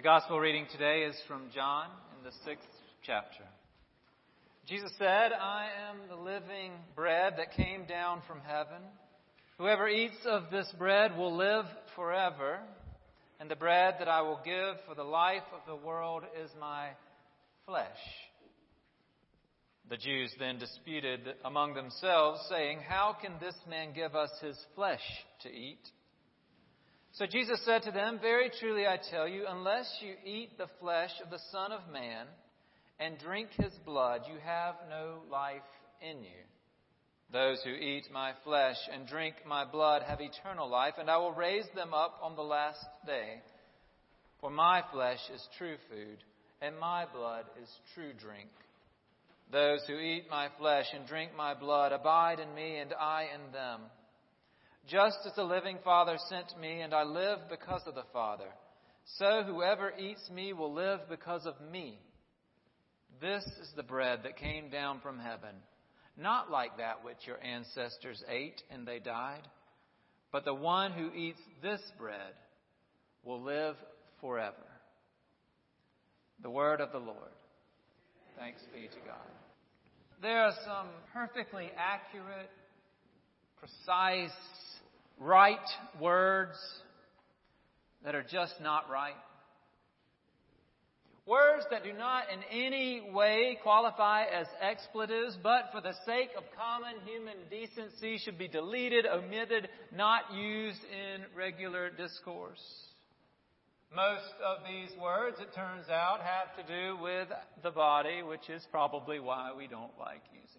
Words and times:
The 0.00 0.04
gospel 0.04 0.40
reading 0.40 0.64
today 0.72 1.02
is 1.02 1.14
from 1.28 1.50
John 1.54 1.88
in 2.16 2.24
the 2.24 2.34
sixth 2.46 2.66
chapter. 3.04 3.44
Jesus 4.66 4.90
said, 4.96 5.30
I 5.30 5.66
am 5.90 6.08
the 6.08 6.16
living 6.16 6.72
bread 6.96 7.34
that 7.36 7.52
came 7.54 7.84
down 7.84 8.22
from 8.26 8.40
heaven. 8.40 8.80
Whoever 9.58 9.90
eats 9.90 10.16
of 10.24 10.44
this 10.50 10.72
bread 10.78 11.18
will 11.18 11.36
live 11.36 11.66
forever, 11.94 12.60
and 13.40 13.50
the 13.50 13.56
bread 13.56 13.96
that 13.98 14.08
I 14.08 14.22
will 14.22 14.40
give 14.42 14.76
for 14.88 14.94
the 14.94 15.04
life 15.04 15.42
of 15.52 15.60
the 15.66 15.86
world 15.86 16.22
is 16.42 16.50
my 16.58 16.88
flesh. 17.66 17.84
The 19.90 19.98
Jews 19.98 20.32
then 20.38 20.58
disputed 20.58 21.20
among 21.44 21.74
themselves, 21.74 22.40
saying, 22.48 22.78
How 22.88 23.14
can 23.20 23.32
this 23.38 23.56
man 23.68 23.92
give 23.94 24.14
us 24.16 24.30
his 24.40 24.56
flesh 24.74 25.04
to 25.42 25.50
eat? 25.50 25.86
So 27.12 27.26
Jesus 27.26 27.60
said 27.64 27.82
to 27.82 27.90
them, 27.90 28.18
Very 28.20 28.50
truly 28.60 28.86
I 28.86 28.98
tell 29.10 29.26
you, 29.26 29.44
unless 29.48 29.90
you 30.00 30.14
eat 30.24 30.56
the 30.56 30.68
flesh 30.80 31.10
of 31.22 31.30
the 31.30 31.40
Son 31.50 31.72
of 31.72 31.92
Man 31.92 32.26
and 32.98 33.18
drink 33.18 33.48
his 33.58 33.72
blood, 33.84 34.22
you 34.32 34.38
have 34.44 34.74
no 34.88 35.18
life 35.30 35.62
in 36.00 36.22
you. 36.22 36.40
Those 37.32 37.60
who 37.62 37.70
eat 37.70 38.06
my 38.12 38.32
flesh 38.44 38.76
and 38.92 39.06
drink 39.06 39.36
my 39.46 39.64
blood 39.64 40.02
have 40.02 40.20
eternal 40.20 40.68
life, 40.68 40.94
and 40.98 41.10
I 41.10 41.16
will 41.18 41.32
raise 41.32 41.66
them 41.74 41.94
up 41.94 42.18
on 42.22 42.36
the 42.36 42.42
last 42.42 42.84
day. 43.06 43.40
For 44.40 44.50
my 44.50 44.82
flesh 44.92 45.20
is 45.32 45.48
true 45.58 45.76
food, 45.88 46.18
and 46.60 46.78
my 46.78 47.06
blood 47.12 47.44
is 47.62 47.68
true 47.94 48.12
drink. 48.12 48.50
Those 49.52 49.80
who 49.86 49.98
eat 49.98 50.24
my 50.30 50.48
flesh 50.58 50.86
and 50.94 51.06
drink 51.06 51.32
my 51.36 51.54
blood 51.54 51.92
abide 51.92 52.40
in 52.40 52.52
me, 52.54 52.78
and 52.78 52.92
I 52.94 53.26
in 53.34 53.52
them. 53.52 53.80
Just 54.88 55.18
as 55.26 55.34
the 55.34 55.44
living 55.44 55.78
Father 55.84 56.16
sent 56.28 56.58
me, 56.60 56.80
and 56.80 56.92
I 56.92 57.04
live 57.04 57.38
because 57.48 57.82
of 57.86 57.94
the 57.94 58.04
Father, 58.12 58.48
so 59.18 59.42
whoever 59.44 59.92
eats 59.98 60.28
me 60.30 60.52
will 60.52 60.72
live 60.72 61.00
because 61.08 61.46
of 61.46 61.54
me. 61.70 61.98
This 63.20 63.44
is 63.44 63.70
the 63.76 63.82
bread 63.82 64.20
that 64.24 64.38
came 64.38 64.70
down 64.70 65.00
from 65.00 65.18
heaven, 65.18 65.54
not 66.16 66.50
like 66.50 66.78
that 66.78 67.04
which 67.04 67.26
your 67.26 67.42
ancestors 67.42 68.22
ate 68.28 68.62
and 68.70 68.86
they 68.86 68.98
died, 68.98 69.46
but 70.32 70.44
the 70.44 70.54
one 70.54 70.92
who 70.92 71.12
eats 71.12 71.40
this 71.62 71.82
bread 71.98 72.32
will 73.24 73.42
live 73.42 73.76
forever. 74.20 74.56
The 76.42 76.50
word 76.50 76.80
of 76.80 76.92
the 76.92 76.98
Lord. 76.98 77.34
Thanks 78.38 78.60
be 78.72 78.88
to 78.88 79.06
God. 79.06 79.16
There 80.22 80.40
are 80.42 80.54
some 80.64 80.88
perfectly 81.12 81.70
accurate, 81.76 82.50
precise, 83.58 84.30
right 85.20 85.58
words 86.00 86.56
that 88.04 88.14
are 88.14 88.24
just 88.24 88.54
not 88.60 88.90
right. 88.90 89.14
Words 91.26 91.64
that 91.70 91.84
do 91.84 91.92
not 91.92 92.24
in 92.32 92.40
any 92.50 93.10
way 93.12 93.58
qualify 93.62 94.24
as 94.24 94.46
expletives, 94.60 95.38
but 95.40 95.66
for 95.70 95.80
the 95.80 95.94
sake 96.04 96.30
of 96.36 96.42
common 96.58 96.94
human 97.04 97.36
decency 97.48 98.18
should 98.18 98.38
be 98.38 98.48
deleted, 98.48 99.06
omitted, 99.06 99.68
not 99.94 100.22
used 100.34 100.80
in 100.82 101.22
regular 101.36 101.90
discourse. 101.90 102.58
Most 103.94 104.34
of 104.44 104.64
these 104.66 104.96
words, 105.00 105.36
it 105.40 105.54
turns 105.54 105.88
out, 105.88 106.20
have 106.22 106.56
to 106.56 106.72
do 106.72 106.96
with 107.00 107.28
the 107.62 107.70
body, 107.70 108.22
which 108.22 108.48
is 108.48 108.66
probably 108.72 109.20
why 109.20 109.50
we 109.56 109.66
don't 109.68 109.96
like 110.00 110.22
using. 110.32 110.49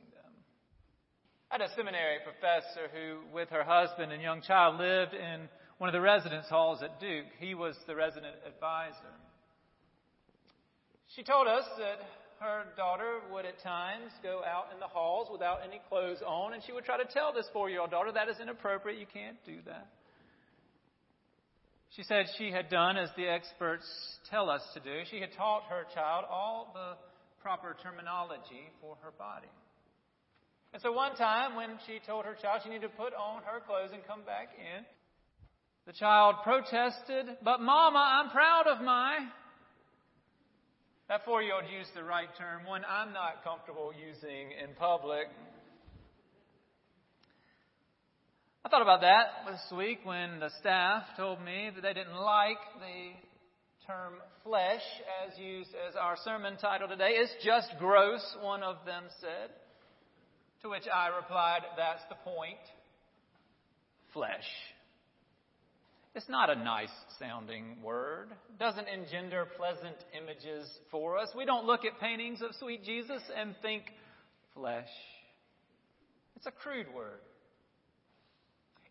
Had 1.51 1.59
a 1.59 1.75
seminary 1.75 2.19
professor 2.23 2.87
who, 2.95 3.27
with 3.35 3.49
her 3.49 3.65
husband 3.65 4.13
and 4.13 4.21
young 4.21 4.41
child, 4.41 4.79
lived 4.79 5.13
in 5.13 5.49
one 5.79 5.89
of 5.89 5.93
the 5.93 5.99
residence 5.99 6.47
halls 6.47 6.81
at 6.81 6.97
Duke. 7.01 7.25
He 7.39 7.55
was 7.55 7.75
the 7.87 7.93
resident 7.93 8.37
advisor. 8.47 9.11
She 11.13 11.23
told 11.23 11.49
us 11.49 11.65
that 11.77 11.99
her 12.39 12.63
daughter 12.77 13.19
would 13.33 13.43
at 13.43 13.61
times 13.61 14.13
go 14.23 14.41
out 14.47 14.67
in 14.73 14.79
the 14.79 14.87
halls 14.87 15.27
without 15.29 15.59
any 15.67 15.81
clothes 15.89 16.19
on, 16.25 16.53
and 16.53 16.63
she 16.63 16.71
would 16.71 16.85
try 16.85 16.95
to 16.95 17.11
tell 17.11 17.33
this 17.33 17.49
four 17.51 17.69
year 17.69 17.81
old 17.81 17.91
daughter 17.91 18.13
that 18.13 18.29
is 18.29 18.39
inappropriate, 18.41 18.97
you 18.97 19.07
can't 19.13 19.35
do 19.45 19.57
that. 19.65 19.87
She 21.97 22.03
said 22.03 22.27
she 22.37 22.49
had 22.49 22.69
done 22.69 22.95
as 22.95 23.09
the 23.17 23.27
experts 23.27 23.83
tell 24.29 24.49
us 24.49 24.61
to 24.73 24.79
do. 24.79 25.01
She 25.11 25.19
had 25.19 25.33
taught 25.35 25.63
her 25.69 25.83
child 25.93 26.23
all 26.31 26.71
the 26.73 26.95
proper 27.43 27.75
terminology 27.83 28.71
for 28.79 28.95
her 29.03 29.11
body. 29.19 29.51
And 30.73 30.81
so 30.81 30.91
one 30.91 31.15
time 31.15 31.55
when 31.55 31.77
she 31.85 31.99
told 32.05 32.25
her 32.25 32.35
child 32.41 32.61
she 32.63 32.69
needed 32.69 32.89
to 32.89 32.95
put 32.95 33.13
on 33.13 33.43
her 33.43 33.59
clothes 33.59 33.91
and 33.93 34.05
come 34.07 34.23
back 34.23 34.49
in, 34.57 34.85
the 35.85 35.93
child 35.93 36.35
protested, 36.43 37.25
But 37.43 37.59
Mama, 37.59 38.21
I'm 38.23 38.29
proud 38.29 38.67
of 38.67 38.81
my. 38.81 39.17
That 41.09 41.25
four 41.25 41.41
year 41.41 41.55
old 41.55 41.65
used 41.69 41.89
the 41.93 42.03
right 42.03 42.29
term, 42.37 42.65
one 42.65 42.83
I'm 42.87 43.11
not 43.11 43.43
comfortable 43.43 43.91
using 43.91 44.51
in 44.63 44.73
public. 44.79 45.27
I 48.63 48.69
thought 48.69 48.83
about 48.83 49.01
that 49.01 49.51
this 49.51 49.77
week 49.77 49.99
when 50.03 50.39
the 50.39 50.51
staff 50.59 51.03
told 51.17 51.41
me 51.41 51.71
that 51.73 51.81
they 51.81 51.93
didn't 51.93 52.15
like 52.15 52.59
the 52.79 53.87
term 53.87 54.13
flesh 54.43 54.83
as 55.27 55.37
used 55.37 55.71
as 55.89 55.95
our 55.95 56.15
sermon 56.23 56.55
title 56.61 56.87
today. 56.87 57.13
It's 57.15 57.33
just 57.43 57.67
gross, 57.79 58.21
one 58.41 58.63
of 58.63 58.77
them 58.85 59.03
said. 59.19 59.49
To 60.63 60.69
which 60.69 60.83
I 60.93 61.07
replied, 61.07 61.61
That's 61.75 62.03
the 62.09 62.15
point. 62.15 62.59
Flesh. 64.13 64.47
It's 66.13 66.27
not 66.27 66.49
a 66.49 66.55
nice 66.55 66.89
sounding 67.19 67.77
word. 67.81 68.27
It 68.49 68.59
doesn't 68.59 68.87
engender 68.87 69.47
pleasant 69.55 69.95
images 70.21 70.69
for 70.91 71.17
us. 71.17 71.29
We 71.35 71.45
don't 71.45 71.65
look 71.65 71.85
at 71.85 71.99
paintings 72.01 72.41
of 72.41 72.53
sweet 72.59 72.83
Jesus 72.83 73.21
and 73.35 73.55
think 73.61 73.83
flesh. 74.53 74.89
It's 76.35 76.45
a 76.45 76.51
crude 76.51 76.87
word. 76.93 77.21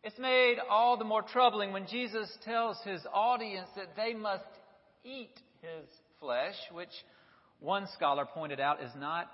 It's 0.02 0.18
made 0.18 0.56
all 0.70 0.96
the 0.96 1.04
more 1.04 1.20
troubling 1.20 1.72
when 1.72 1.86
Jesus 1.86 2.30
tells 2.42 2.78
his 2.84 3.02
audience 3.12 3.68
that 3.76 3.96
they 3.96 4.14
must 4.14 4.44
eat 5.04 5.34
his 5.60 5.86
flesh, 6.20 6.54
which 6.72 6.88
one 7.58 7.86
scholar 7.94 8.24
pointed 8.24 8.60
out 8.60 8.82
is 8.82 8.92
not 8.96 9.30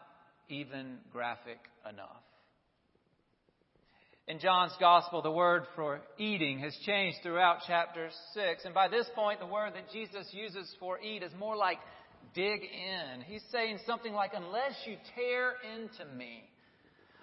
even 0.49 0.99
graphic 1.13 1.59
enough. 1.89 2.23
In 4.29 4.41
John's 4.41 4.73
Gospel, 4.81 5.23
the 5.23 5.31
word 5.31 5.65
for 5.77 6.01
eating 6.19 6.59
has 6.59 6.77
changed 6.85 7.19
throughout 7.23 7.59
chapter 7.67 8.09
6. 8.35 8.65
And 8.65 8.75
by 8.75 8.89
this 8.89 9.07
point, 9.15 9.39
the 9.39 9.47
word 9.47 9.75
that 9.75 9.93
Jesus 9.93 10.27
uses 10.33 10.69
for 10.81 11.01
eat 11.01 11.23
is 11.23 11.31
more 11.39 11.57
like 11.57 11.79
dig 12.35 12.61
in. 12.63 13.21
He's 13.27 13.45
saying 13.53 13.79
something 13.87 14.13
like, 14.13 14.33
unless 14.35 14.75
you 14.85 14.97
tear 15.15 15.53
into 15.77 16.05
me, 16.17 16.43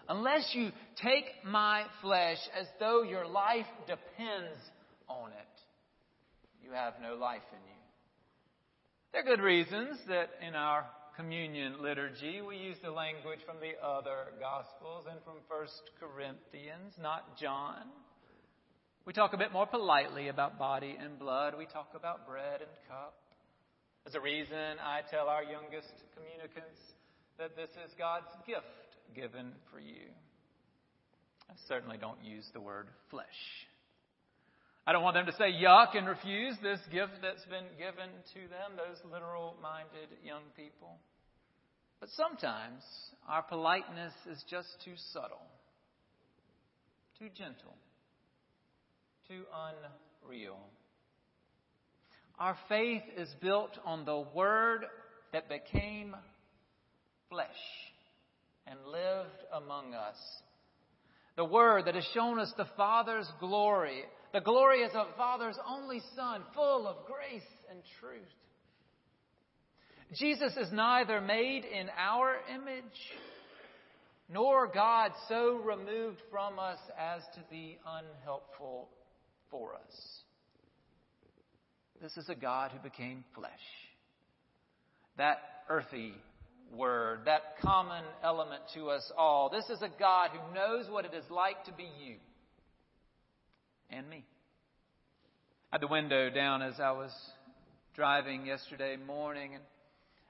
Unless 0.10 0.52
you 0.54 0.72
take 1.02 1.26
my 1.46 1.84
flesh 2.02 2.38
as 2.60 2.68
though 2.80 3.04
your 3.04 3.26
life 3.26 3.66
depends 3.88 4.60
on 5.08 5.30
it, 5.32 6.64
you 6.64 6.72
have 6.72 6.96
no 7.02 7.16
life 7.16 7.42
in 7.52 7.60
you. 7.60 7.74
There 9.14 9.22
are 9.22 9.36
good 9.36 9.44
reasons 9.44 10.00
that 10.10 10.30
in 10.46 10.56
our 10.56 10.86
communion 11.16 11.76
liturgy 11.82 12.42
we 12.42 12.58
use 12.58 12.78
the 12.84 12.90
language 12.90 13.40
from 13.46 13.58
the 13.62 13.78
other 13.86 14.34
Gospels 14.40 15.06
and 15.10 15.20
from 15.24 15.38
1 15.48 15.68
Corinthians, 16.00 16.94
not 17.02 17.38
John. 17.38 17.86
We 19.06 19.14
talk 19.14 19.34
a 19.34 19.38
bit 19.38 19.52
more 19.52 19.68
politely 19.68 20.30
about 20.30 20.58
body 20.58 20.98
and 21.00 21.20
blood. 21.20 21.54
We 21.58 21.66
talk 21.66 21.92
about 21.96 22.26
bread 22.26 22.62
and 22.62 22.72
cup. 22.88 23.14
As 24.08 24.16
a 24.16 24.22
reason, 24.22 24.82
I 24.82 25.02
tell 25.12 25.28
our 25.28 25.44
youngest 25.44 25.94
communicants 26.16 26.80
that 27.38 27.56
this 27.56 27.70
is 27.86 27.94
God's 27.98 28.32
gift 28.48 28.66
given 29.16 29.52
for 29.72 29.80
you. 29.80 30.10
I 31.50 31.54
certainly 31.68 31.98
don't 31.98 32.24
use 32.24 32.48
the 32.54 32.62
word 32.62 32.88
flesh. 33.10 33.28
I 34.86 34.92
don't 34.92 35.04
want 35.04 35.16
them 35.16 35.28
to 35.28 35.32
say 35.34 35.52
yuck 35.52 35.98
and 35.98 36.08
refuse 36.08 36.56
this 36.62 36.80
gift 36.92 37.14
that's 37.22 37.46
been 37.46 37.72
given 37.78 38.10
to 38.34 38.40
them, 38.50 38.76
those 38.76 39.00
literal 39.10 39.56
minded 39.62 40.10
young 40.24 40.44
people. 40.58 40.98
But 42.02 42.10
sometimes 42.18 42.84
our 43.30 43.44
politeness 43.44 44.14
is 44.30 44.44
just 44.50 44.68
too 44.84 44.96
subtle, 45.14 45.42
too 47.18 47.30
gentle, 47.34 47.76
too 49.30 49.44
unreal. 50.28 50.60
Our 52.38 52.58
faith 52.68 53.04
is 53.16 53.34
built 53.42 53.80
on 53.86 54.04
the 54.04 54.26
Word 54.34 54.82
that 55.32 55.48
became 55.48 56.14
flesh 57.30 57.48
and 58.68 58.78
lived 58.86 59.46
among 59.54 59.94
us. 59.94 60.18
The 61.38 61.46
Word 61.46 61.86
that 61.86 61.96
has 61.96 62.08
shown 62.14 62.38
us 62.38 62.52
the 62.58 62.68
Father's 62.76 63.30
glory, 63.40 64.04
the 64.34 64.42
glory 64.42 64.84
as 64.84 64.94
a 64.94 65.06
Father's 65.16 65.58
only 65.70 66.02
Son, 66.16 66.42
full 66.56 66.88
of 66.88 67.06
grace 67.06 67.48
and 67.70 67.80
truth. 68.00 68.22
Jesus 70.18 70.58
is 70.58 70.72
neither 70.72 71.22
made 71.22 71.66
in 71.66 71.88
our 71.98 72.38
image, 72.54 72.84
nor 74.28 74.68
God 74.68 75.12
so 75.30 75.58
removed 75.58 76.20
from 76.32 76.58
us 76.58 76.80
as 77.00 77.22
to 77.36 77.42
be 77.52 77.78
unhelpful 77.86 78.90
for 79.52 79.76
us. 79.76 80.22
this 82.02 82.18
is 82.18 82.28
a 82.28 82.36
God 82.36 82.72
who 82.72 82.80
became 82.80 83.24
flesh. 83.36 83.52
That 85.18 85.38
earthy 85.70 86.14
word, 86.76 87.22
that 87.26 87.60
common 87.62 88.04
element 88.24 88.64
to 88.74 88.90
us 88.90 89.12
all. 89.16 89.50
This 89.50 89.70
is 89.70 89.84
a 89.84 90.00
God 90.00 90.32
who 90.32 90.56
knows 90.56 90.90
what 90.90 91.06
it 91.06 91.14
is 91.14 91.24
like 91.30 91.64
to 91.66 91.72
be 91.72 91.88
you 92.04 92.16
and 93.96 94.10
me. 94.10 94.26
I 95.72 95.76
had 95.76 95.82
the 95.82 95.88
window 95.88 96.30
down 96.30 96.62
as 96.62 96.80
I 96.80 96.92
was 96.92 97.12
driving 97.96 98.46
yesterday 98.46 98.96
morning, 98.96 99.56
and 99.56 99.64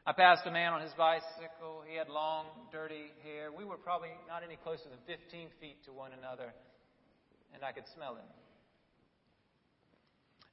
I 0.06 0.14
passed 0.14 0.46
a 0.46 0.52
man 0.52 0.74
on 0.74 0.82
his 0.82 0.92
bicycle. 0.98 1.84
He 1.90 1.98
had 1.98 2.10
long, 2.10 2.46
dirty 2.72 3.12
hair. 3.24 3.52
We 3.56 3.66
were 3.66 3.78
probably 3.78 4.10
not 4.28 4.44
any 4.44 4.58
closer 4.64 4.84
than 4.90 5.00
15 5.08 5.48
feet 5.60 5.78
to 5.86 5.94
one 5.94 6.12
another, 6.18 6.54
and 7.54 7.64
I 7.64 7.72
could 7.72 7.86
smell 7.96 8.16
him. 8.16 8.26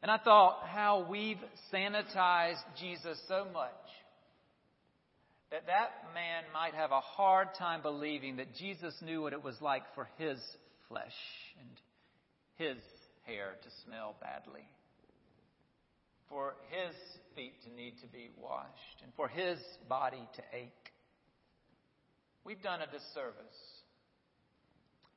And 0.02 0.10
I 0.10 0.18
thought 0.18 0.62
how 0.66 1.06
we've 1.10 1.40
sanitized 1.72 2.62
Jesus 2.80 3.18
so 3.28 3.46
much 3.52 3.70
that 5.50 5.66
that 5.66 5.90
man 6.14 6.44
might 6.54 6.74
have 6.74 6.92
a 6.92 7.00
hard 7.00 7.48
time 7.58 7.82
believing 7.82 8.36
that 8.36 8.54
Jesus 8.54 8.94
knew 9.02 9.20
what 9.20 9.32
it 9.32 9.42
was 9.42 9.56
like 9.60 9.82
for 9.94 10.08
his 10.16 10.38
flesh 10.88 11.12
and 11.60 12.68
his 12.68 12.82
hair 13.22 13.56
to 13.62 13.68
smell 13.84 14.16
badly, 14.20 14.66
for 16.28 16.54
his 16.68 16.94
feet 17.34 17.54
to 17.64 17.74
need 17.74 17.94
to 18.00 18.06
be 18.08 18.30
washed, 18.40 19.02
and 19.02 19.12
for 19.14 19.28
his 19.28 19.58
body 19.88 20.28
to 20.34 20.42
ache. 20.52 20.92
We've 22.44 22.62
done 22.62 22.80
a 22.80 22.86
disservice. 22.86 23.60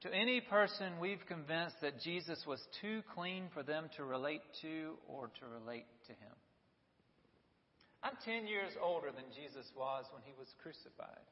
To 0.01 0.13
any 0.13 0.41
person 0.41 0.99
we've 0.99 1.25
convinced 1.27 1.77
that 1.81 2.01
Jesus 2.01 2.43
was 2.45 2.59
too 2.81 3.01
clean 3.15 3.45
for 3.53 3.63
them 3.63 3.89
to 3.95 4.03
relate 4.03 4.41
to 4.61 4.95
or 5.07 5.27
to 5.39 5.45
relate 5.47 5.85
to 6.07 6.11
him. 6.11 6.35
I'm 8.03 8.17
10 8.25 8.47
years 8.47 8.73
older 8.83 9.11
than 9.15 9.23
Jesus 9.33 9.65
was 9.77 10.03
when 10.11 10.21
he 10.25 10.33
was 10.37 10.47
crucified. 10.61 11.23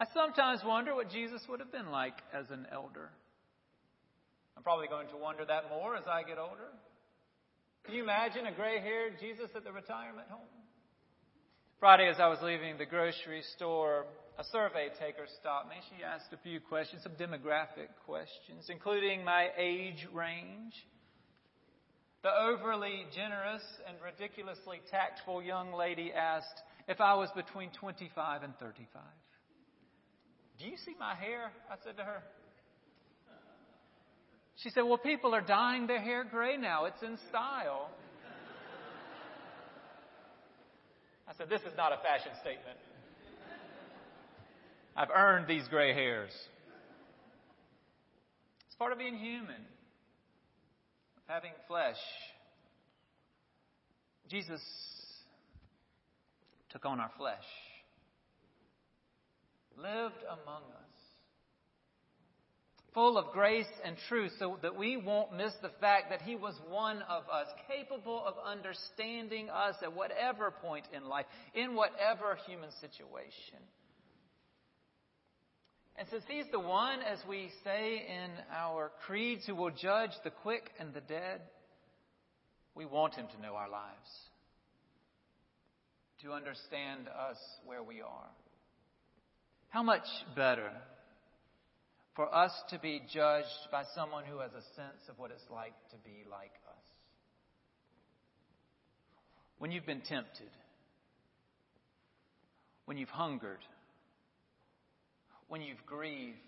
I 0.00 0.06
sometimes 0.14 0.62
wonder 0.64 0.94
what 0.94 1.10
Jesus 1.10 1.42
would 1.48 1.60
have 1.60 1.72
been 1.72 1.90
like 1.90 2.16
as 2.32 2.46
an 2.50 2.66
elder. 2.72 3.10
I'm 4.58 4.64
probably 4.64 4.88
going 4.88 5.06
to 5.14 5.16
wonder 5.16 5.44
that 5.44 5.70
more 5.70 5.94
as 5.94 6.02
I 6.10 6.24
get 6.24 6.36
older. 6.36 6.74
Can 7.84 7.94
you 7.94 8.02
imagine 8.02 8.44
a 8.44 8.52
gray 8.52 8.80
haired 8.80 9.14
Jesus 9.20 9.50
at 9.54 9.62
the 9.62 9.70
retirement 9.70 10.26
home? 10.28 10.50
Friday, 11.78 12.08
as 12.08 12.18
I 12.18 12.26
was 12.26 12.40
leaving 12.42 12.76
the 12.76 12.84
grocery 12.84 13.42
store, 13.54 14.06
a 14.36 14.42
survey 14.50 14.88
taker 14.98 15.30
stopped 15.38 15.68
me. 15.68 15.76
She 15.88 16.02
asked 16.02 16.32
a 16.32 16.42
few 16.42 16.58
questions, 16.58 17.04
some 17.04 17.12
demographic 17.12 17.86
questions, 18.04 18.66
including 18.68 19.24
my 19.24 19.46
age 19.56 20.08
range. 20.12 20.74
The 22.24 22.34
overly 22.34 23.06
generous 23.14 23.62
and 23.86 23.96
ridiculously 24.04 24.80
tactful 24.90 25.40
young 25.40 25.72
lady 25.72 26.12
asked 26.12 26.62
if 26.88 27.00
I 27.00 27.14
was 27.14 27.30
between 27.36 27.70
25 27.78 28.42
and 28.42 28.58
35. 28.58 29.02
Do 30.58 30.66
you 30.66 30.76
see 30.84 30.96
my 30.98 31.14
hair? 31.14 31.52
I 31.70 31.76
said 31.84 31.96
to 31.98 32.02
her. 32.02 32.24
She 34.62 34.70
said, 34.70 34.82
Well, 34.82 34.98
people 34.98 35.34
are 35.34 35.40
dyeing 35.40 35.86
their 35.86 36.00
hair 36.00 36.24
gray 36.24 36.56
now. 36.56 36.86
It's 36.86 37.02
in 37.02 37.16
style. 37.28 37.90
I 41.28 41.32
said, 41.36 41.48
This 41.48 41.62
is 41.62 41.76
not 41.76 41.92
a 41.92 41.96
fashion 41.96 42.32
statement. 42.40 42.78
I've 44.96 45.10
earned 45.14 45.46
these 45.46 45.68
gray 45.68 45.94
hairs. 45.94 46.32
It's 48.66 48.76
part 48.76 48.90
of 48.90 48.98
being 48.98 49.16
human, 49.16 49.62
of 51.16 51.22
having 51.28 51.52
flesh. 51.68 51.96
Jesus 54.28 54.60
took 56.70 56.84
on 56.84 56.98
our 56.98 57.10
flesh, 57.16 57.46
lived 59.76 60.24
among 60.42 60.57
full 62.94 63.18
of 63.18 63.32
grace 63.32 63.66
and 63.84 63.96
truth, 64.08 64.32
so 64.38 64.58
that 64.62 64.76
we 64.76 64.96
won't 64.96 65.36
miss 65.36 65.52
the 65.62 65.70
fact 65.80 66.10
that 66.10 66.22
He 66.22 66.36
was 66.36 66.54
one 66.68 67.02
of 67.02 67.24
us, 67.32 67.46
capable 67.68 68.24
of 68.24 68.34
understanding 68.44 69.50
us 69.50 69.76
at 69.82 69.94
whatever 69.94 70.50
point 70.50 70.86
in 70.94 71.04
life, 71.08 71.26
in 71.54 71.74
whatever 71.74 72.38
human 72.46 72.70
situation. 72.80 73.58
And 75.96 76.08
since 76.10 76.24
He's 76.28 76.46
the 76.52 76.60
one, 76.60 77.00
as 77.02 77.18
we 77.28 77.50
say 77.64 78.06
in 78.08 78.30
our 78.54 78.92
creeds, 79.06 79.44
who 79.46 79.54
will 79.54 79.70
judge 79.70 80.12
the 80.24 80.30
quick 80.30 80.70
and 80.78 80.94
the 80.94 81.00
dead, 81.00 81.40
we 82.74 82.86
want 82.86 83.14
Him 83.14 83.26
to 83.34 83.42
know 83.42 83.54
our 83.54 83.68
lives, 83.68 84.10
to 86.22 86.32
understand 86.32 87.08
us 87.08 87.38
where 87.66 87.82
we 87.82 88.00
are. 88.00 88.30
How 89.70 89.82
much 89.82 90.06
better 90.34 90.70
for 92.18 92.34
us 92.34 92.50
to 92.68 92.80
be 92.80 93.00
judged 93.14 93.70
by 93.70 93.84
someone 93.94 94.24
who 94.24 94.40
has 94.40 94.50
a 94.50 94.74
sense 94.74 95.08
of 95.08 95.16
what 95.20 95.30
it's 95.30 95.48
like 95.54 95.74
to 95.90 95.96
be 95.98 96.28
like 96.28 96.50
us. 96.68 96.84
When 99.58 99.70
you've 99.70 99.86
been 99.86 100.00
tempted, 100.00 100.50
when 102.86 102.96
you've 102.96 103.08
hungered, 103.08 103.60
when 105.46 105.62
you've 105.62 105.86
grieved, 105.86 106.38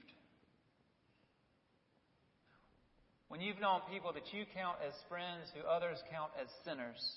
when 3.29 3.41
you've 3.41 3.61
known 3.61 3.83
people 3.93 4.13
that 4.15 4.25
you 4.33 4.47
count 4.53 4.79
as 4.85 4.93
friends 5.09 5.53
who 5.55 5.65
others 5.69 5.99
count 6.11 6.33
as 6.43 6.49
sinners, 6.65 7.13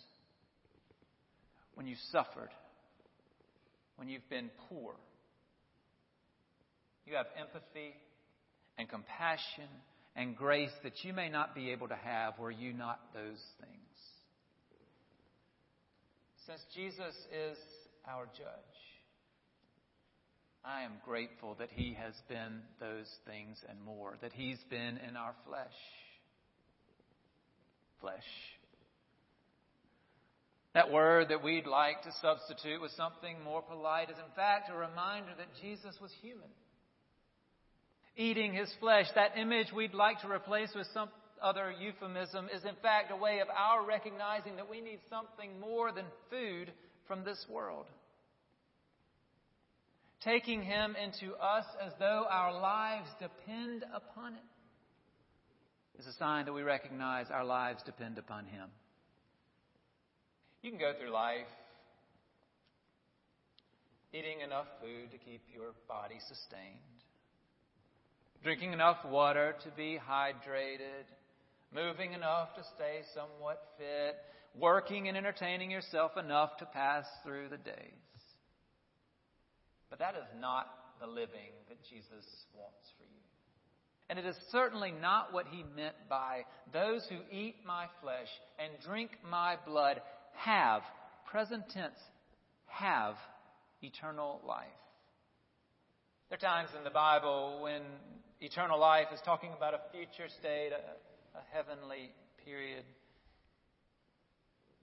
when 1.74 1.88
you've 1.88 1.98
suffered, 2.12 2.52
when 3.96 4.10
you've 4.10 4.30
been 4.30 4.52
poor, 4.70 4.94
you 7.08 7.16
have 7.16 7.26
empathy 7.36 7.96
and 8.78 8.90
compassion 8.90 9.70
and 10.16 10.36
grace 10.36 10.72
that 10.84 11.04
you 11.04 11.14
may 11.14 11.30
not 11.30 11.56
be 11.56 11.72
able 11.72 11.88
to 11.88 11.96
have 11.96 12.38
were 12.38 12.52
you 12.52 12.74
not 12.74 13.00
those 13.14 13.42
things. 13.60 13.80
Since 16.46 16.62
Jesus 16.76 17.16
is 17.32 17.58
our 18.08 18.26
judge, 18.26 18.84
I 20.66 20.84
am 20.84 20.94
grateful 21.06 21.56
that 21.60 21.70
He 21.74 21.94
has 21.94 22.14
been 22.30 22.62
those 22.80 23.08
things 23.26 23.58
and 23.70 23.82
more, 23.84 24.18
that 24.22 24.34
He's 24.34 24.60
been 24.70 24.98
in 25.08 25.16
our 25.18 25.34
flesh. 25.48 25.74
Flesh. 28.02 28.24
That 30.74 30.92
word 30.92 31.30
that 31.30 31.44
we'd 31.44 31.68
like 31.68 32.02
to 32.04 32.12
substitute 32.22 32.82
with 32.82 32.92
something 32.92 33.38
more 33.44 33.62
polite 33.62 34.10
is, 34.10 34.18
in 34.18 34.36
fact, 34.36 34.70
a 34.70 34.76
reminder 34.76 35.32
that 35.38 35.48
Jesus 35.62 35.96
was 36.02 36.12
human 36.22 36.50
eating 38.16 38.54
his 38.54 38.72
flesh. 38.80 39.08
That 39.16 39.38
image 39.38 39.68
we'd 39.74 39.94
like 39.94 40.22
to 40.22 40.32
replace 40.32 40.70
with 40.76 40.88
some 40.94 41.10
other 41.42 41.74
euphemism 41.78 42.48
is, 42.54 42.64
in 42.64 42.76
fact, 42.82 43.12
a 43.12 43.18
way 43.18 43.40
of 43.40 43.48
our 43.50 43.86
recognizing 43.86 44.56
that 44.56 44.70
we 44.70 44.82
need 44.82 45.00
something 45.10 45.60
more 45.60 45.92
than 45.92 46.06
food 46.30 46.72
from 47.08 47.24
this 47.24 47.46
world. 47.50 47.86
Taking 50.24 50.64
him 50.64 50.96
into 50.96 51.36
us 51.36 51.66
as 51.86 51.92
though 52.00 52.26
our 52.30 52.54
lives 52.54 53.10
depend 53.20 53.84
upon 53.94 54.36
it 54.36 56.00
is 56.00 56.08
a 56.08 56.14
sign 56.14 56.46
that 56.46 56.54
we 56.54 56.62
recognize 56.62 57.28
our 57.30 57.44
lives 57.44 57.84
depend 57.86 58.18
upon 58.18 58.46
him. 58.46 58.70
You 60.62 60.72
can 60.72 60.80
go 60.80 60.94
through 60.98 61.12
life 61.12 61.46
eating 64.14 64.42
enough 64.42 64.68
food 64.80 65.12
to 65.12 65.18
keep 65.18 65.42
your 65.54 65.74
body 65.90 66.20
sustained 66.28 67.03
drinking 68.44 68.74
enough 68.74 68.98
water 69.06 69.56
to 69.64 69.70
be 69.72 69.98
hydrated, 69.98 71.06
moving 71.74 72.14
enough 72.14 72.54
to 72.56 72.64
stay 72.76 73.02
somewhat 73.16 73.64
fit, 73.78 74.18
working 74.60 75.08
and 75.08 75.18
entertaining 75.18 75.72
yourself 75.72 76.18
enough 76.18 76.58
to 76.58 76.66
pass 76.66 77.06
through 77.24 77.50
the 77.50 77.58
days. 77.58 77.76
But 79.90 80.00
that 80.00 80.16
is 80.16 80.28
not 80.40 80.68
the 81.00 81.08
living 81.08 81.54
that 81.70 81.78
Jesus 81.90 82.26
wants 82.54 82.88
for 82.98 83.04
you. 83.04 83.24
And 84.10 84.20
it 84.20 84.26
is 84.26 84.36
certainly 84.52 84.92
not 84.92 85.32
what 85.32 85.46
he 85.50 85.64
meant 85.76 85.96
by 86.10 86.46
those 86.74 87.06
who 87.10 87.18
eat 87.36 87.56
my 87.66 87.88
flesh 88.02 88.28
and 88.60 88.72
drink 88.86 89.12
my 89.30 89.58
blood 89.66 90.02
have, 90.36 90.82
present 91.32 91.64
tense, 91.70 91.98
have 92.68 93.16
eternal 93.82 94.42
life. 94.46 94.68
There 96.30 96.38
are 96.38 96.40
times 96.40 96.70
in 96.78 96.84
the 96.84 96.90
Bible 96.90 97.60
when 97.62 97.82
eternal 98.44 98.78
life 98.78 99.08
is 99.14 99.22
talking 99.24 99.52
about 99.56 99.74
a 99.74 99.80
future 99.92 100.30
state, 100.40 100.72
a, 100.72 101.38
a 101.38 101.42
heavenly 101.54 102.12
period. 102.44 102.84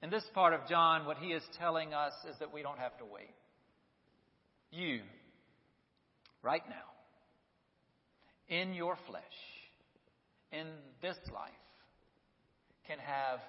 In 0.03 0.09
this 0.09 0.25
part 0.35 0.55
of 0.55 0.67
John, 0.67 1.05
what 1.05 1.19
he 1.19 1.29
is 1.29 1.43
telling 1.59 1.93
us 1.93 2.15
is 2.29 2.39
that 2.39 2.55
we 2.55 2.63
don't 2.63 2.79
have 2.79 2.97
to 2.99 3.05
wait. 3.05 3.35
You, 4.71 5.01
right 6.43 6.63
now, 6.71 6.75
in 8.49 8.73
your 8.73 8.97
flesh, 9.07 9.23
in 10.53 10.67
this 11.03 11.17
life, 11.33 11.51
can 12.87 12.99
have 12.99 13.41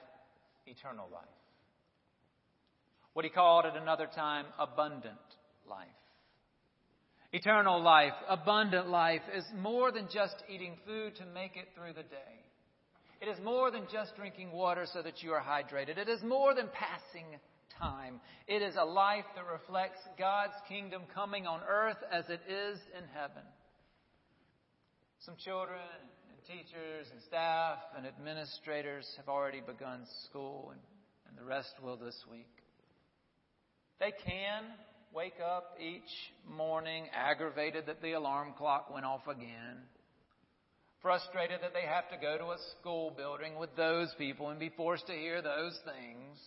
eternal 0.67 1.07
life. 1.11 1.23
What 3.13 3.23
he 3.23 3.31
called 3.31 3.65
at 3.65 3.77
another 3.77 4.07
time 4.13 4.45
abundant 4.59 5.15
life. 5.69 5.87
Eternal 7.33 7.81
life, 7.81 8.13
abundant 8.27 8.89
life, 8.89 9.21
is 9.33 9.45
more 9.57 9.91
than 9.91 10.07
just 10.13 10.35
eating 10.50 10.77
food 10.85 11.15
to 11.15 11.25
make 11.27 11.55
it 11.55 11.69
through 11.75 11.93
the 11.93 12.03
day. 12.03 12.41
It 13.21 13.29
is 13.29 13.39
more 13.43 13.71
than 13.71 13.83
just 13.91 14.15
drinking 14.15 14.51
water 14.51 14.85
so 14.91 15.01
that 15.01 15.23
you 15.23 15.31
are 15.31 15.41
hydrated. 15.41 15.97
It 15.97 16.09
is 16.09 16.21
more 16.23 16.53
than 16.53 16.67
passing 16.73 17.39
time. 17.79 18.19
It 18.47 18.61
is 18.61 18.75
a 18.75 18.83
life 18.83 19.25
that 19.35 19.45
reflects 19.45 20.00
God's 20.17 20.55
kingdom 20.67 21.03
coming 21.13 21.47
on 21.47 21.61
earth 21.69 21.97
as 22.11 22.25
it 22.29 22.41
is 22.50 22.79
in 22.97 23.03
heaven. 23.13 23.43
Some 25.19 25.35
children 25.38 25.79
and 26.31 26.45
teachers 26.47 27.07
and 27.11 27.21
staff 27.27 27.77
and 27.95 28.05
administrators 28.07 29.07
have 29.17 29.29
already 29.29 29.61
begun 29.61 30.01
school, 30.27 30.71
and, 30.71 30.81
and 31.29 31.38
the 31.38 31.47
rest 31.47 31.75
will 31.81 31.95
this 31.95 32.25
week. 32.29 32.50
They 34.00 34.11
can 34.25 34.63
wake 35.13 35.39
up 35.43 35.77
each 35.79 36.09
morning 36.49 37.05
aggravated 37.13 37.85
that 37.87 38.01
the 38.01 38.13
alarm 38.13 38.53
clock 38.57 38.93
went 38.93 39.05
off 39.05 39.27
again, 39.27 39.77
frustrated 41.01 41.59
that 41.61 41.73
they 41.73 41.87
have 41.87 42.09
to 42.09 42.17
go 42.17 42.37
to 42.37 42.45
a 42.51 42.57
school 42.79 43.13
building 43.15 43.57
with 43.57 43.75
those 43.75 44.13
people 44.17 44.49
and 44.49 44.59
be 44.59 44.71
forced 44.77 45.07
to 45.07 45.13
hear 45.13 45.41
those 45.41 45.77
things. 45.83 46.37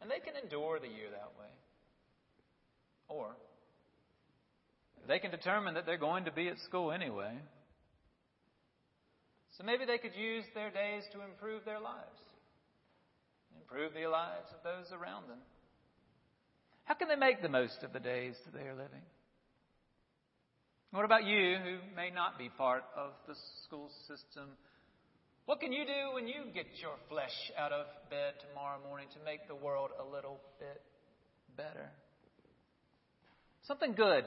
And 0.00 0.10
they 0.10 0.18
can 0.18 0.34
endure 0.42 0.78
the 0.78 0.88
year 0.88 1.10
that 1.10 1.32
way. 1.38 1.50
Or 3.08 3.36
they 5.08 5.18
can 5.18 5.30
determine 5.30 5.74
that 5.74 5.86
they're 5.86 5.96
going 5.96 6.24
to 6.24 6.32
be 6.32 6.48
at 6.48 6.58
school 6.60 6.92
anyway. 6.92 7.32
So 9.56 9.64
maybe 9.64 9.84
they 9.84 9.98
could 9.98 10.14
use 10.14 10.44
their 10.54 10.70
days 10.70 11.04
to 11.12 11.22
improve 11.22 11.64
their 11.64 11.80
lives, 11.80 12.20
improve 13.60 13.92
the 13.94 14.06
lives 14.08 14.48
of 14.56 14.64
those 14.64 14.90
around 14.92 15.28
them. 15.28 15.38
Can 17.02 17.08
they 17.08 17.26
make 17.26 17.42
the 17.42 17.48
most 17.48 17.82
of 17.82 17.92
the 17.92 17.98
days 17.98 18.36
that 18.44 18.54
they 18.54 18.64
are 18.68 18.76
living? 18.76 19.02
What 20.92 21.04
about 21.04 21.24
you 21.24 21.56
who 21.58 21.96
may 21.96 22.10
not 22.10 22.38
be 22.38 22.48
part 22.48 22.84
of 22.96 23.10
the 23.26 23.34
school 23.64 23.90
system? 24.06 24.50
What 25.46 25.58
can 25.58 25.72
you 25.72 25.84
do 25.84 26.14
when 26.14 26.28
you 26.28 26.44
get 26.54 26.66
your 26.80 26.94
flesh 27.08 27.34
out 27.58 27.72
of 27.72 27.86
bed 28.08 28.34
tomorrow 28.48 28.78
morning 28.86 29.08
to 29.14 29.24
make 29.24 29.48
the 29.48 29.54
world 29.56 29.90
a 29.98 30.14
little 30.14 30.38
bit 30.60 30.80
better? 31.56 31.90
Something 33.66 33.94
good. 33.94 34.24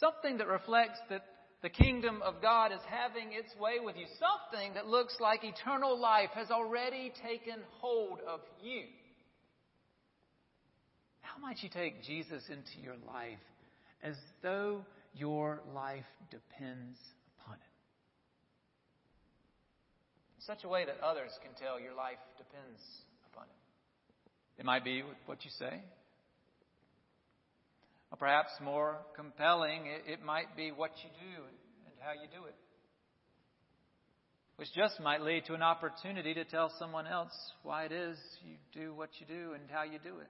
Something 0.00 0.38
that 0.38 0.48
reflects 0.48 0.98
that 1.08 1.22
the 1.62 1.70
kingdom 1.70 2.20
of 2.22 2.42
God 2.42 2.72
is 2.72 2.80
having 2.88 3.28
its 3.32 3.54
way 3.60 3.74
with 3.80 3.94
you. 3.96 4.06
Something 4.18 4.74
that 4.74 4.88
looks 4.88 5.18
like 5.20 5.44
eternal 5.44 5.96
life 5.96 6.30
has 6.34 6.50
already 6.50 7.12
taken 7.22 7.60
hold 7.80 8.18
of 8.26 8.40
you. 8.60 8.82
How 11.38 11.46
might 11.46 11.62
you 11.62 11.68
take 11.68 12.02
Jesus 12.02 12.42
into 12.48 12.82
your 12.82 12.96
life 13.06 13.38
as 14.02 14.16
though 14.42 14.84
your 15.14 15.60
life 15.72 16.04
depends 16.32 16.98
upon 17.38 17.54
it? 17.54 17.72
In 20.36 20.42
such 20.42 20.64
a 20.64 20.68
way 20.68 20.84
that 20.84 20.96
others 21.00 21.30
can 21.40 21.52
tell 21.54 21.78
your 21.78 21.94
life 21.94 22.18
depends 22.38 22.82
upon 23.32 23.44
it. 23.44 24.60
It 24.60 24.66
might 24.66 24.82
be 24.84 25.04
what 25.26 25.44
you 25.44 25.50
say. 25.60 25.80
Or 28.10 28.18
perhaps 28.18 28.50
more 28.60 28.96
compelling, 29.14 29.86
it, 29.86 30.14
it 30.14 30.24
might 30.24 30.56
be 30.56 30.72
what 30.72 30.90
you 31.04 31.10
do 31.20 31.42
and 31.44 31.94
how 32.00 32.14
you 32.14 32.26
do 32.34 32.46
it. 32.46 32.56
Which 34.56 34.74
just 34.74 34.98
might 35.00 35.20
lead 35.20 35.44
to 35.46 35.54
an 35.54 35.62
opportunity 35.62 36.34
to 36.34 36.44
tell 36.44 36.72
someone 36.80 37.06
else 37.06 37.32
why 37.62 37.84
it 37.84 37.92
is 37.92 38.18
you 38.44 38.56
do 38.72 38.92
what 38.92 39.10
you 39.20 39.26
do 39.26 39.52
and 39.52 39.62
how 39.70 39.84
you 39.84 40.00
do 40.02 40.18
it. 40.18 40.26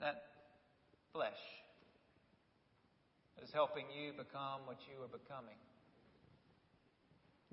That 0.00 0.22
flesh 1.12 1.32
is 3.42 3.50
helping 3.52 3.84
you 3.90 4.12
become 4.12 4.66
what 4.66 4.78
you 4.88 5.02
are 5.02 5.08
becoming 5.08 5.56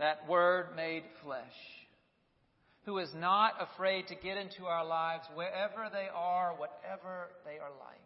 that 0.02 0.28
Word 0.28 0.76
made 0.76 1.04
flesh, 1.24 1.46
who 2.86 2.98
is 2.98 3.10
not 3.16 3.54
afraid 3.60 4.08
to 4.08 4.16
get 4.16 4.36
into 4.36 4.66
our 4.66 4.84
lives 4.84 5.26
wherever 5.36 5.90
they 5.94 6.08
are, 6.14 6.56
whatever 6.58 7.30
they 7.46 7.60
are 7.60 7.70
like. 7.80 8.00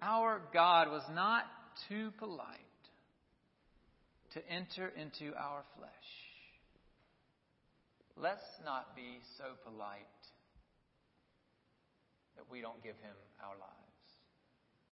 Our 0.00 0.40
God 0.54 0.88
was 0.88 1.02
not 1.12 1.44
too 1.90 2.12
polite 2.18 2.46
to 4.32 4.40
enter 4.48 4.88
into 4.88 5.36
our 5.36 5.62
flesh. 5.76 5.90
Let's 8.16 8.40
not 8.64 8.96
be 8.96 9.20
so 9.36 9.44
polite 9.70 10.06
that 12.40 12.50
we 12.50 12.62
don't 12.62 12.82
give 12.82 12.96
him 13.04 13.12
our 13.44 13.54
lives. 13.60 13.79